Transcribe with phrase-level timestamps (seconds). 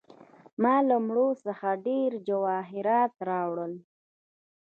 [0.61, 3.73] ما له مړو څخه ډیر جواهرات راوړل.